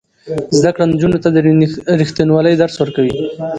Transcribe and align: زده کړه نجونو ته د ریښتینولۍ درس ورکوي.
زده 0.59 0.71
کړه 0.75 0.85
نجونو 0.91 1.17
ته 1.23 1.29
د 1.31 1.37
ریښتینولۍ 2.01 2.53
درس 2.57 2.75
ورکوي. 2.79 3.15